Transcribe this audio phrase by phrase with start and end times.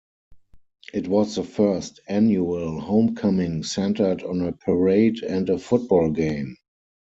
[0.95, 6.57] It was the first annual homecoming centered on a parade and a football game.